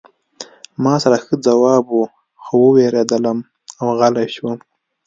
ما 0.83 0.93
سره 1.03 1.17
ښه 1.23 1.33
ځواب 1.45 1.85
و 1.89 1.99
خو 2.43 2.55
ووېرېدم 2.63 3.37
او 3.79 3.87
غلی 3.99 4.27
شوم 4.35 4.57